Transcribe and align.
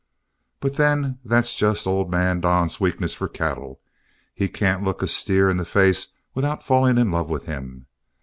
But 0.61 0.77
then 0.77 1.19
that's 1.23 1.55
just 1.55 1.85
old 1.85 2.09
man 2.09 2.41
Don's 2.41 2.79
weakness 2.79 3.13
for 3.13 3.27
cattle; 3.27 3.81
he 4.33 4.47
can't 4.47 4.83
look 4.83 5.03
a 5.03 5.07
steer 5.07 5.47
in 5.47 5.57
the 5.57 5.63
face 5.63 6.07
without 6.33 6.63
falling 6.63 6.97
in 6.97 7.11
love 7.11 7.29
with 7.29 7.45
him. 7.45 7.85